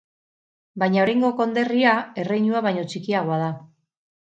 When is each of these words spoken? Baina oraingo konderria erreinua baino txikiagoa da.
Baina 0.83 1.03
oraingo 1.03 1.31
konderria 1.41 1.93
erreinua 2.23 2.65
baino 2.71 2.89
txikiagoa 2.95 3.41
da. 3.47 3.55